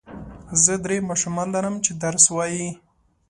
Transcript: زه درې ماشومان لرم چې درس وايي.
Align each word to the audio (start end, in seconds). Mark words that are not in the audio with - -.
زه 0.63 0.73
درې 0.85 0.97
ماشومان 1.09 1.47
لرم 1.55 1.75
چې 1.85 1.91
درس 2.03 2.25
وايي. 2.35 2.67